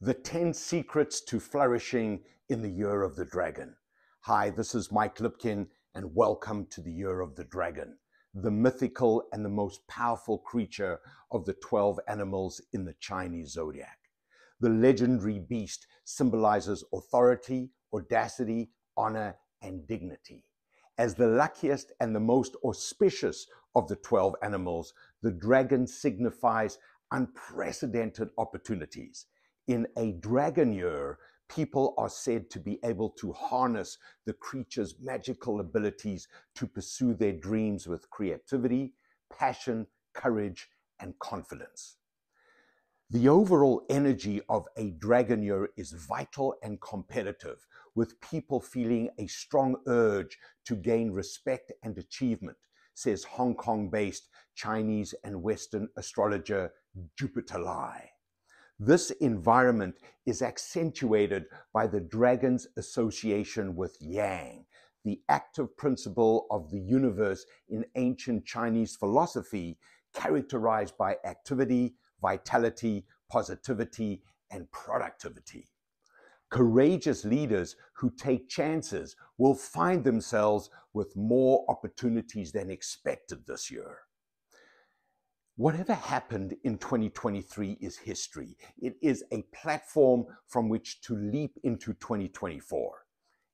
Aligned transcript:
The 0.00 0.14
10 0.14 0.54
Secrets 0.54 1.20
to 1.22 1.40
Flourishing 1.40 2.20
in 2.48 2.62
the 2.62 2.70
Year 2.70 3.02
of 3.02 3.16
the 3.16 3.24
Dragon. 3.24 3.74
Hi, 4.20 4.48
this 4.48 4.72
is 4.72 4.92
Mike 4.92 5.16
Lipkin, 5.16 5.66
and 5.92 6.14
welcome 6.14 6.66
to 6.66 6.80
the 6.80 6.92
Year 6.92 7.20
of 7.20 7.34
the 7.34 7.42
Dragon, 7.42 7.98
the 8.32 8.52
mythical 8.52 9.24
and 9.32 9.44
the 9.44 9.48
most 9.48 9.84
powerful 9.88 10.38
creature 10.38 11.00
of 11.32 11.44
the 11.46 11.54
12 11.54 11.98
animals 12.06 12.60
in 12.72 12.84
the 12.84 12.94
Chinese 13.00 13.50
zodiac. 13.50 13.98
The 14.60 14.68
legendary 14.68 15.40
beast 15.40 15.88
symbolizes 16.04 16.84
authority, 16.94 17.72
audacity, 17.92 18.70
honor, 18.96 19.34
and 19.62 19.84
dignity. 19.88 20.44
As 20.96 21.16
the 21.16 21.26
luckiest 21.26 21.90
and 21.98 22.14
the 22.14 22.20
most 22.20 22.54
auspicious 22.64 23.48
of 23.74 23.88
the 23.88 23.96
12 23.96 24.36
animals, 24.44 24.94
the 25.22 25.32
dragon 25.32 25.88
signifies 25.88 26.78
unprecedented 27.10 28.28
opportunities 28.38 29.26
in 29.68 29.86
a 29.96 30.12
dragon 30.12 30.72
year, 30.72 31.18
people 31.48 31.94
are 31.96 32.08
said 32.08 32.50
to 32.50 32.58
be 32.58 32.78
able 32.84 33.10
to 33.10 33.32
harness 33.32 33.98
the 34.26 34.32
creature's 34.32 34.96
magical 35.00 35.60
abilities 35.60 36.26
to 36.54 36.66
pursue 36.66 37.14
their 37.14 37.32
dreams 37.32 37.86
with 37.86 38.10
creativity, 38.10 38.94
passion, 39.30 39.86
courage, 40.14 40.68
and 41.00 41.18
confidence. 41.18 41.96
The 43.10 43.28
overall 43.28 43.86
energy 43.88 44.42
of 44.50 44.66
a 44.76 44.90
dragon 44.90 45.42
year 45.42 45.70
is 45.76 45.92
vital 45.92 46.56
and 46.62 46.80
competitive, 46.80 47.66
with 47.94 48.20
people 48.20 48.60
feeling 48.60 49.08
a 49.18 49.26
strong 49.26 49.76
urge 49.86 50.38
to 50.66 50.76
gain 50.76 51.10
respect 51.10 51.72
and 51.82 51.96
achievement, 51.96 52.58
says 52.94 53.24
Hong 53.24 53.54
Kong 53.54 53.88
based 53.88 54.28
Chinese 54.54 55.14
and 55.24 55.42
Western 55.42 55.88
astrologer 55.96 56.72
Jupiter 57.16 57.60
Lai. 57.60 58.10
This 58.80 59.10
environment 59.10 59.96
is 60.24 60.40
accentuated 60.40 61.46
by 61.72 61.88
the 61.88 62.00
dragon's 62.00 62.68
association 62.76 63.74
with 63.74 63.96
Yang, 64.00 64.66
the 65.04 65.20
active 65.28 65.76
principle 65.76 66.46
of 66.52 66.70
the 66.70 66.78
universe 66.78 67.44
in 67.68 67.84
ancient 67.96 68.46
Chinese 68.46 68.94
philosophy, 68.94 69.78
characterized 70.14 70.96
by 70.96 71.16
activity, 71.24 71.96
vitality, 72.22 73.04
positivity, 73.28 74.22
and 74.52 74.70
productivity. 74.70 75.66
Courageous 76.48 77.24
leaders 77.24 77.74
who 77.94 78.10
take 78.10 78.48
chances 78.48 79.16
will 79.38 79.54
find 79.54 80.04
themselves 80.04 80.70
with 80.92 81.16
more 81.16 81.64
opportunities 81.68 82.52
than 82.52 82.70
expected 82.70 83.44
this 83.44 83.72
year. 83.72 83.98
Whatever 85.58 85.92
happened 85.92 86.54
in 86.62 86.78
2023 86.78 87.78
is 87.80 87.96
history. 87.96 88.56
It 88.80 88.94
is 89.02 89.24
a 89.32 89.42
platform 89.52 90.24
from 90.46 90.68
which 90.68 91.00
to 91.00 91.16
leap 91.16 91.58
into 91.64 91.94
2024. 91.94 93.04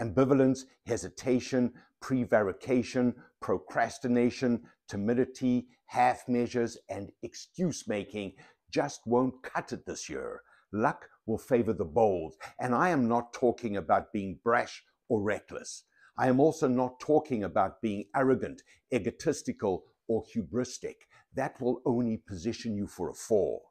Ambivalence, 0.00 0.60
hesitation, 0.86 1.72
prevarication, 2.00 3.16
procrastination, 3.40 4.60
timidity, 4.86 5.66
half 5.86 6.28
measures, 6.28 6.78
and 6.88 7.10
excuse 7.24 7.88
making 7.88 8.34
just 8.70 9.00
won't 9.04 9.42
cut 9.42 9.72
it 9.72 9.84
this 9.84 10.08
year. 10.08 10.42
Luck 10.72 11.08
will 11.26 11.36
favor 11.36 11.72
the 11.72 11.84
bold. 11.84 12.36
And 12.60 12.76
I 12.76 12.90
am 12.90 13.08
not 13.08 13.32
talking 13.32 13.76
about 13.76 14.12
being 14.12 14.38
brash 14.44 14.84
or 15.08 15.20
reckless. 15.20 15.82
I 16.16 16.28
am 16.28 16.38
also 16.38 16.68
not 16.68 17.00
talking 17.00 17.42
about 17.42 17.82
being 17.82 18.04
arrogant, 18.14 18.62
egotistical, 18.94 19.82
or 20.06 20.24
hubristic 20.34 20.94
that 21.38 21.60
will 21.60 21.80
only 21.86 22.16
position 22.16 22.76
you 22.76 22.88
for 22.88 23.10
a 23.10 23.14
fall. 23.14 23.70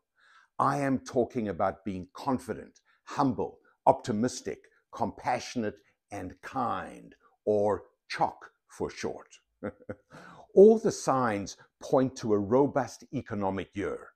I 0.58 0.78
am 0.78 1.00
talking 1.00 1.50
about 1.50 1.84
being 1.84 2.08
confident, 2.14 2.80
humble, 3.04 3.59
optimistic, 3.86 4.59
compassionate, 4.94 5.76
and 6.09 6.34
kind, 6.42 7.14
or 7.46 7.84
CHOC 8.09 8.38
for 8.70 8.90
short. 8.90 9.28
All 10.56 10.80
the 10.80 10.94
signs 10.94 11.58
point 11.81 12.16
to 12.18 12.34
a 12.34 12.40
robust 12.40 13.03
economic 13.14 13.75
year. 13.75 14.12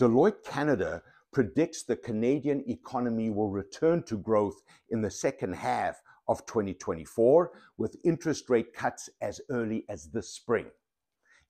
Deloitte 0.00 0.42
Canada 0.42 1.02
predicts 1.30 1.82
the 1.82 1.96
Canadian 1.96 2.64
economy 2.68 3.28
will 3.28 3.50
return 3.50 4.02
to 4.04 4.16
growth 4.16 4.62
in 4.88 5.02
the 5.02 5.10
second 5.10 5.54
half 5.54 6.00
of 6.26 6.46
2024 6.46 7.52
with 7.76 7.96
interest 8.02 8.48
rate 8.48 8.72
cuts 8.72 9.10
as 9.20 9.42
early 9.50 9.84
as 9.90 10.06
this 10.06 10.30
spring. 10.30 10.70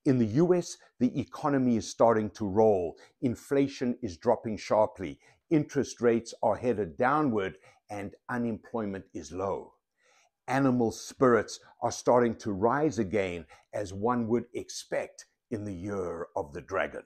In 0.05 0.19
the 0.19 0.37
US, 0.43 0.77
the 0.99 1.19
economy 1.19 1.77
is 1.77 1.89
starting 1.89 2.29
to 2.31 2.47
roll. 2.47 2.95
Inflation 3.23 3.97
is 4.03 4.17
dropping 4.17 4.57
sharply. 4.57 5.19
Interest 5.49 5.99
rates 5.99 6.31
are 6.43 6.55
headed 6.55 6.95
downward 6.95 7.57
and 7.89 8.13
unemployment 8.29 9.05
is 9.15 9.31
low. 9.31 9.73
Animal 10.47 10.91
spirits 10.91 11.59
are 11.81 11.91
starting 11.91 12.35
to 12.35 12.51
rise 12.51 12.99
again 12.99 13.47
as 13.73 13.93
one 13.93 14.27
would 14.27 14.45
expect 14.53 15.25
in 15.49 15.65
the 15.65 15.73
year 15.73 16.27
of 16.35 16.53
the 16.53 16.61
dragon. 16.61 17.03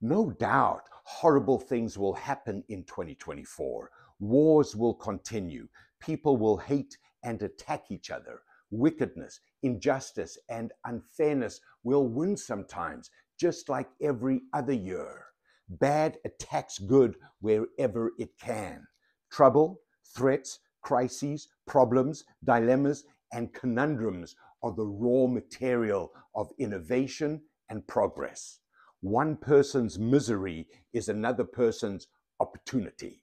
No 0.00 0.32
doubt 0.32 0.88
horrible 1.04 1.60
things 1.60 1.96
will 1.96 2.14
happen 2.14 2.64
in 2.68 2.82
2024. 2.82 3.90
Wars 4.18 4.74
will 4.74 4.94
continue. 4.94 5.68
People 6.00 6.36
will 6.36 6.56
hate 6.56 6.98
and 7.22 7.40
attack 7.42 7.92
each 7.92 8.10
other 8.10 8.42
wickedness, 8.72 9.40
injustice, 9.62 10.38
and 10.48 10.72
unfairness 10.86 11.60
will 11.82 12.06
win 12.06 12.36
sometimes, 12.36 13.10
just 13.38 13.68
like 13.68 13.88
every 14.00 14.42
other 14.52 14.72
year. 14.72 15.26
Bad 15.68 16.18
attacks 16.24 16.78
good 16.78 17.16
wherever 17.40 18.12
it 18.18 18.30
can. 18.38 18.86
Trouble, 19.30 19.80
threats, 20.14 20.60
crises, 20.82 21.48
problems, 21.66 22.24
dilemmas, 22.44 23.04
and 23.32 23.52
conundrums 23.52 24.36
are 24.62 24.72
the 24.72 24.86
raw 24.86 25.26
material 25.26 26.12
of 26.34 26.50
innovation 26.58 27.40
and 27.70 27.86
progress. 27.86 28.60
One 29.00 29.36
person's 29.36 29.98
misery 29.98 30.68
is 30.92 31.08
another 31.08 31.44
person's 31.44 32.06
opportunity. 32.38 33.22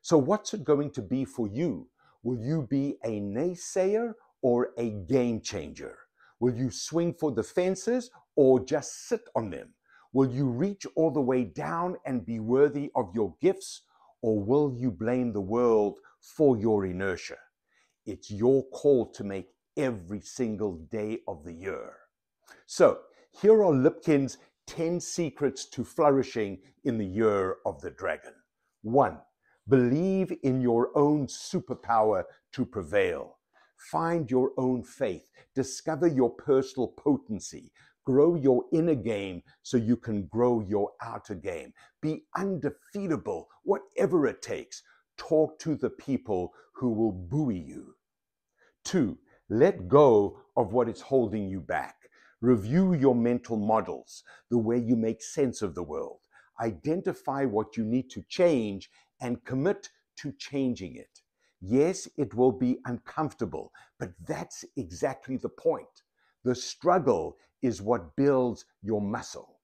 So, 0.00 0.16
what's 0.16 0.54
it 0.54 0.64
going 0.64 0.92
to 0.92 1.02
be 1.02 1.24
for 1.24 1.48
you? 1.48 1.88
Will 2.22 2.38
you 2.38 2.66
be 2.70 2.96
a 3.04 3.20
naysayer 3.20 4.14
or 4.42 4.70
a 4.78 4.90
game 4.90 5.40
changer? 5.40 5.98
Will 6.40 6.54
you 6.54 6.70
swing 6.70 7.14
for 7.14 7.32
the 7.32 7.42
fences 7.42 8.10
or 8.36 8.64
just 8.64 9.08
sit 9.08 9.22
on 9.34 9.50
them? 9.50 9.74
Will 10.12 10.30
you 10.30 10.46
reach 10.46 10.86
all 10.96 11.10
the 11.10 11.20
way 11.20 11.44
down 11.44 11.96
and 12.06 12.24
be 12.24 12.40
worthy 12.40 12.90
of 12.94 13.14
your 13.14 13.34
gifts, 13.40 13.82
or 14.22 14.40
will 14.40 14.72
you 14.74 14.90
blame 14.90 15.32
the 15.32 15.40
world 15.40 15.98
for 16.20 16.56
your 16.56 16.86
inertia? 16.86 17.36
It's 18.06 18.30
your 18.30 18.64
call 18.70 19.10
to 19.12 19.24
make 19.24 19.48
every 19.76 20.20
single 20.20 20.76
day 20.90 21.18
of 21.28 21.44
the 21.44 21.52
year. 21.52 21.92
So, 22.66 23.00
here 23.40 23.62
are 23.62 23.72
Lipkin's 23.72 24.38
10 24.66 25.00
secrets 25.00 25.66
to 25.66 25.84
flourishing 25.84 26.58
in 26.84 26.98
the 26.98 27.06
year 27.06 27.56
of 27.66 27.80
the 27.80 27.90
dragon. 27.90 28.34
One, 28.82 29.18
believe 29.68 30.32
in 30.42 30.60
your 30.60 30.90
own 30.96 31.26
superpower 31.26 32.24
to 32.52 32.64
prevail. 32.64 33.37
Find 33.78 34.30
your 34.30 34.50
own 34.58 34.82
faith, 34.82 35.30
discover 35.54 36.08
your 36.08 36.30
personal 36.30 36.88
potency, 36.88 37.72
grow 38.04 38.34
your 38.34 38.64
inner 38.72 38.96
game 38.96 39.42
so 39.62 39.76
you 39.76 39.96
can 39.96 40.26
grow 40.26 40.60
your 40.60 40.90
outer 41.00 41.34
game. 41.34 41.72
Be 42.02 42.24
undefeatable, 42.36 43.46
whatever 43.62 44.26
it 44.26 44.42
takes. 44.42 44.82
Talk 45.16 45.58
to 45.60 45.76
the 45.76 45.90
people 45.90 46.52
who 46.72 46.92
will 46.92 47.12
buoy 47.12 47.58
you. 47.58 47.94
Two, 48.84 49.18
let 49.48 49.88
go 49.88 50.40
of 50.56 50.72
what 50.72 50.88
is 50.88 51.00
holding 51.00 51.48
you 51.48 51.60
back. 51.60 51.94
Review 52.40 52.94
your 52.94 53.14
mental 53.14 53.56
models, 53.56 54.22
the 54.50 54.58
way 54.58 54.78
you 54.78 54.96
make 54.96 55.22
sense 55.22 55.62
of 55.62 55.74
the 55.74 55.82
world. 55.82 56.20
Identify 56.60 57.44
what 57.44 57.76
you 57.76 57.84
need 57.84 58.10
to 58.10 58.22
change 58.28 58.90
and 59.20 59.44
commit 59.44 59.88
to 60.16 60.32
changing 60.32 60.96
it. 60.96 61.20
Yes, 61.60 62.08
it 62.16 62.34
will 62.34 62.52
be 62.52 62.78
uncomfortable, 62.84 63.72
but 63.98 64.12
that's 64.26 64.64
exactly 64.76 65.36
the 65.36 65.48
point. 65.48 66.02
The 66.44 66.54
struggle 66.54 67.36
is 67.62 67.82
what 67.82 68.14
builds 68.16 68.64
your 68.82 69.00
muscle. 69.00 69.58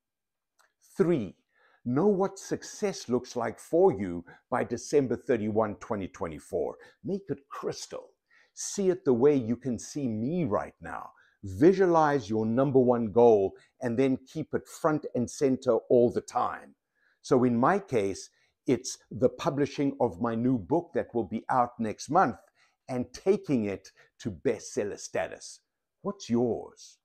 Three, 0.96 1.36
know 1.84 2.08
what 2.08 2.38
success 2.38 3.08
looks 3.08 3.36
like 3.36 3.60
for 3.60 3.92
you 3.92 4.24
by 4.50 4.64
December 4.64 5.16
31, 5.16 5.76
2024. 5.76 6.76
Make 7.04 7.22
it 7.28 7.48
crystal. 7.48 8.10
See 8.54 8.88
it 8.90 9.04
the 9.04 9.12
way 9.12 9.34
you 9.36 9.56
can 9.56 9.78
see 9.78 10.08
me 10.08 10.44
right 10.44 10.74
now. 10.80 11.10
Visualize 11.44 12.30
your 12.30 12.46
number 12.46 12.78
one 12.78 13.12
goal 13.12 13.54
and 13.82 13.98
then 13.98 14.18
keep 14.26 14.54
it 14.54 14.66
front 14.66 15.06
and 15.14 15.30
center 15.30 15.76
all 15.90 16.10
the 16.10 16.20
time. 16.20 16.74
So, 17.22 17.44
in 17.44 17.56
my 17.56 17.78
case, 17.78 18.30
it's 18.66 18.98
the 19.10 19.28
publishing 19.28 19.96
of 20.00 20.20
my 20.20 20.34
new 20.34 20.58
book 20.58 20.90
that 20.94 21.14
will 21.14 21.24
be 21.24 21.44
out 21.48 21.78
next 21.78 22.10
month 22.10 22.36
and 22.88 23.12
taking 23.12 23.64
it 23.64 23.90
to 24.20 24.30
bestseller 24.30 24.98
status. 24.98 25.60
What's 26.02 26.28
yours? 26.28 26.98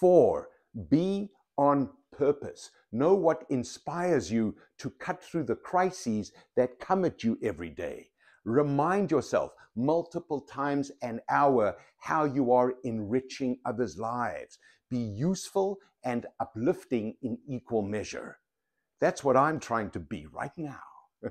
Four, 0.00 0.48
be 0.90 1.30
on 1.58 1.90
purpose. 2.12 2.70
Know 2.92 3.14
what 3.14 3.44
inspires 3.50 4.30
you 4.30 4.56
to 4.78 4.90
cut 4.90 5.22
through 5.22 5.44
the 5.44 5.56
crises 5.56 6.32
that 6.56 6.78
come 6.78 7.04
at 7.04 7.22
you 7.22 7.38
every 7.42 7.70
day. 7.70 8.10
Remind 8.44 9.10
yourself 9.10 9.52
multiple 9.74 10.40
times 10.40 10.92
an 11.02 11.20
hour 11.28 11.76
how 11.98 12.24
you 12.24 12.52
are 12.52 12.74
enriching 12.84 13.58
others' 13.64 13.98
lives. 13.98 14.58
Be 14.88 14.98
useful 14.98 15.78
and 16.04 16.26
uplifting 16.38 17.16
in 17.22 17.38
equal 17.48 17.82
measure. 17.82 18.38
That's 19.00 19.22
what 19.22 19.36
I'm 19.36 19.60
trying 19.60 19.90
to 19.90 20.00
be 20.00 20.26
right 20.32 20.56
now. 20.56 20.80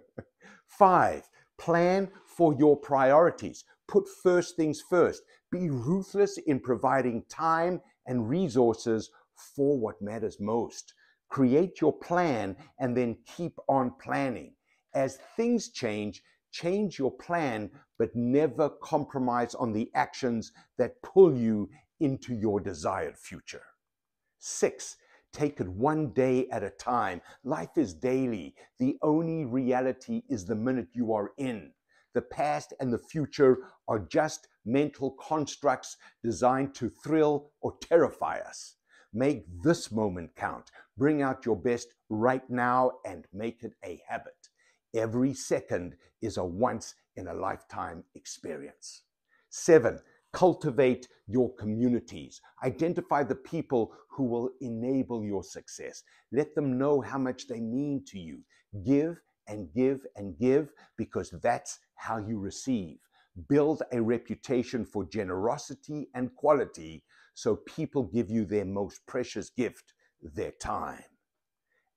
Five, 0.67 1.27
plan 1.57 2.09
for 2.25 2.53
your 2.53 2.77
priorities. 2.77 3.63
Put 3.87 4.07
first 4.23 4.55
things 4.55 4.81
first. 4.89 5.23
Be 5.51 5.69
ruthless 5.69 6.37
in 6.37 6.59
providing 6.59 7.23
time 7.29 7.81
and 8.05 8.29
resources 8.29 9.09
for 9.35 9.77
what 9.77 10.01
matters 10.01 10.39
most. 10.39 10.93
Create 11.29 11.81
your 11.81 11.93
plan 11.93 12.55
and 12.79 12.95
then 12.95 13.17
keep 13.25 13.57
on 13.67 13.91
planning. 14.01 14.53
As 14.93 15.19
things 15.35 15.69
change, 15.69 16.21
change 16.51 16.97
your 16.97 17.11
plan, 17.11 17.69
but 17.97 18.15
never 18.15 18.69
compromise 18.81 19.55
on 19.55 19.73
the 19.73 19.89
actions 19.93 20.51
that 20.77 21.01
pull 21.01 21.35
you 21.35 21.69
into 21.99 22.33
your 22.33 22.59
desired 22.59 23.17
future. 23.17 23.63
Six, 24.39 24.95
take 25.35 25.59
it 25.59 25.67
one 25.67 26.11
day 26.13 26.47
at 26.49 26.63
a 26.63 26.69
time. 26.69 27.21
Life 27.43 27.77
is 27.77 27.93
daily. 27.93 28.55
The 28.79 28.97
only 29.01 29.45
reality 29.45 30.23
is 30.29 30.45
the 30.45 30.55
minute 30.55 30.87
you 30.93 31.13
are 31.13 31.31
in. 31.37 31.71
The 32.13 32.21
past 32.21 32.73
and 32.79 32.91
the 32.93 32.97
future 32.97 33.57
are 33.89 33.99
just 33.99 34.47
mental 34.65 35.11
constructs 35.11 35.97
designed 36.23 36.73
to 36.75 36.89
thrill 36.89 37.51
or 37.61 37.75
terrify 37.81 38.39
us. 38.39 38.77
Make 39.13 39.45
this 39.61 39.91
moment 39.91 40.35
count. 40.35 40.71
Bring 40.97 41.21
out 41.21 41.45
your 41.45 41.57
best 41.57 41.93
right 42.09 42.49
now 42.49 42.93
and 43.05 43.27
make 43.33 43.63
it 43.63 43.73
a 43.83 44.01
habit. 44.07 44.49
Every 44.95 45.33
second 45.33 45.97
is 46.21 46.37
a 46.37 46.45
once 46.45 46.95
in 47.17 47.27
a 47.27 47.33
lifetime 47.33 48.05
experience. 48.15 49.01
Seven, 49.49 49.99
cultivate 50.35 51.07
your 51.27 51.55
communities. 51.55 52.41
Identify 52.61 53.23
the 53.23 53.35
people 53.35 53.93
who 54.09 54.25
will 54.25 54.51
enable 54.59 55.23
your 55.23 55.43
success. 55.43 56.03
Let 56.33 56.53
them 56.55 56.77
know 56.77 56.99
how 56.99 57.17
much 57.17 57.47
they 57.47 57.61
mean 57.61 58.03
to 58.07 58.19
you. 58.19 58.41
Give 58.85 59.15
and 59.47 59.73
give 59.73 60.05
and 60.17 60.37
give 60.37 60.73
because 60.97 61.33
that's 61.41 61.79
how 61.95 62.17
you 62.17 62.37
receive. 62.37 62.97
Build 63.47 63.83
a 63.93 64.01
reputation 64.01 64.83
for 64.83 65.05
generosity 65.05 66.09
and 66.13 66.35
quality 66.35 67.03
so 67.33 67.55
people 67.55 68.03
give 68.03 68.29
you 68.29 68.43
their 68.43 68.65
most 68.65 69.07
precious 69.07 69.49
gift, 69.49 69.93
their 70.21 70.51
time. 70.51 71.03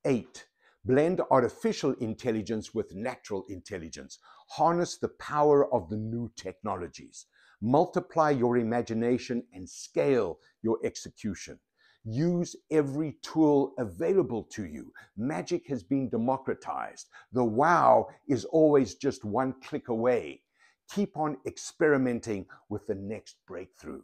Eight, 0.05 0.47
blend 0.85 1.21
artificial 1.33 1.93
intelligence 1.95 2.73
with 2.73 2.95
natural 2.95 3.45
intelligence. 3.49 4.21
Harness 4.51 4.97
the 4.97 5.09
power 5.09 5.73
of 5.75 5.89
the 5.91 5.97
new 5.97 6.31
technologies. 6.37 7.27
Multiply 7.61 8.31
your 8.31 8.57
imagination 8.57 9.43
and 9.53 9.69
scale 9.69 10.39
your 10.63 10.79
execution. 10.85 11.59
Use 12.05 12.57
every 12.71 13.17
tool 13.23 13.75
available 13.79 14.45
to 14.45 14.65
you. 14.65 14.93
Magic 15.17 15.67
has 15.69 15.83
been 15.83 16.09
democratized. 16.09 17.09
The 17.33 17.45
wow 17.45 18.09
is 18.29 18.45
always 18.45 18.95
just 18.95 19.25
one 19.25 19.55
click 19.63 19.89
away. 19.89 20.43
Keep 20.95 21.17
on 21.17 21.37
experimenting 21.47 22.47
with 22.69 22.87
the 22.87 22.95
next 22.95 23.37
breakthrough. 23.47 24.03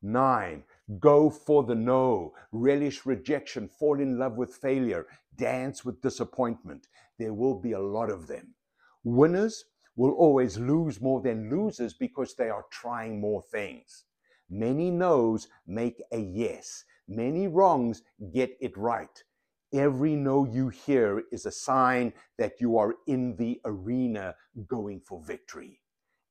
Nine, 0.00 0.62
go 1.00 1.28
for 1.28 1.64
the 1.64 1.74
no. 1.74 2.34
Relish 2.52 3.04
rejection. 3.04 3.68
Fall 3.68 3.98
in 3.98 4.18
love 4.18 4.36
with 4.36 4.54
failure. 4.54 5.06
Dance 5.36 5.84
with 5.84 6.00
disappointment. 6.00 6.86
There 7.18 7.34
will 7.34 7.58
be 7.58 7.72
a 7.72 7.80
lot 7.80 8.10
of 8.10 8.28
them. 8.28 8.54
Winners 9.02 9.64
will 9.98 10.12
always 10.12 10.56
lose 10.56 11.02
more 11.02 11.20
than 11.20 11.50
losers 11.50 11.92
because 11.92 12.34
they 12.34 12.48
are 12.48 12.64
trying 12.70 13.20
more 13.20 13.42
things. 13.52 14.04
Many 14.48 14.90
no's 14.90 15.48
make 15.66 16.02
a 16.12 16.18
yes. 16.18 16.84
Many 17.06 17.48
wrongs 17.48 18.02
get 18.32 18.56
it 18.62 18.74
right. 18.78 19.22
Every 19.74 20.16
no 20.16 20.46
you 20.46 20.70
hear 20.70 21.24
is 21.30 21.44
a 21.44 21.52
sign 21.52 22.14
that 22.38 22.54
you 22.60 22.78
are 22.78 22.94
in 23.06 23.36
the 23.36 23.60
arena 23.66 24.34
going 24.66 25.02
for 25.06 25.22
victory. 25.22 25.82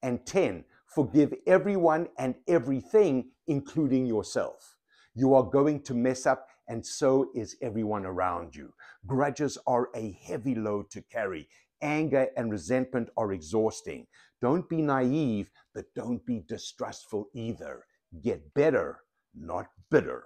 And 0.02 0.25
10, 0.25 0.66
Forgive 0.88 1.34
everyone 1.46 2.08
and 2.18 2.36
everything, 2.48 3.31
including 3.48 4.06
yourself. 4.06 4.78
You 5.14 5.34
are 5.36 5.44
going 5.44 5.84
to 5.84 5.94
mess 5.94 6.25
up, 6.25 6.48
and 6.68 6.86
so 6.86 7.30
is 7.36 7.58
everyone 7.62 8.06
around 8.06 8.56
you. 8.56 8.74
Grudges 9.06 9.58
are 9.68 9.90
a 9.96 10.18
heavy 10.25 10.56
load 10.56 10.90
to 10.92 11.02
carry. 11.02 11.50
Anger 11.81 12.27
and 12.35 12.51
resentment 12.51 13.09
are 13.18 13.33
exhausting. 13.33 14.07
Don't 14.41 14.68
be 14.69 14.81
naive, 14.81 15.50
but 15.74 15.85
don't 15.95 16.25
be 16.25 16.44
distrustful 16.47 17.29
either. 17.33 17.85
Get 18.21 18.53
better, 18.53 19.00
not 19.35 19.68
bitter. 19.91 20.24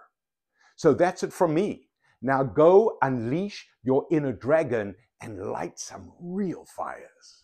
So 0.75 0.93
that's 0.93 1.23
it 1.23 1.33
from 1.33 1.53
me. 1.53 1.89
Now 2.21 2.43
go 2.43 2.97
unleash 3.01 3.67
your 3.83 4.05
inner 4.11 4.33
dragon 4.33 4.95
and 5.21 5.51
light 5.51 5.79
some 5.79 6.11
real 6.19 6.65
fires. 6.65 7.40